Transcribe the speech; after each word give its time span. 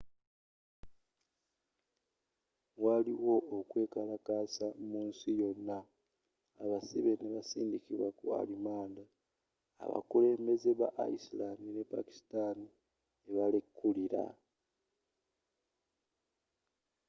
waliwo 2.83 3.35
okwekalakaasa 3.57 4.67
mu 4.89 4.99
nsi 5.09 5.29
yona 5.41 5.77
abasibe 6.63 7.11
nebasindikibwa 7.21 8.09
ku 8.19 8.25
arimanda 8.39 9.03
era 9.11 9.13
abakulembeze 9.83 10.69
ba 10.79 10.89
iceland 11.13 11.59
ne 11.73 11.81
pakisitani 11.91 12.67
ne 13.23 13.31
balekulira 13.37 14.23